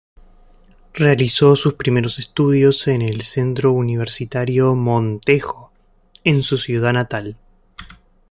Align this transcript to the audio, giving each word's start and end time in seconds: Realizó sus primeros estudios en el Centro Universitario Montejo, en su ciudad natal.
Realizó 0.95 1.55
sus 1.55 1.75
primeros 1.75 2.17
estudios 2.17 2.87
en 2.87 3.03
el 3.03 3.21
Centro 3.21 3.71
Universitario 3.71 4.73
Montejo, 4.73 5.71
en 6.23 6.41
su 6.41 6.57
ciudad 6.57 6.91
natal. 6.93 7.37